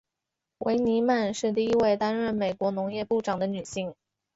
[0.57, 3.93] 维尼曼是第一位担任美国农业部长的女性。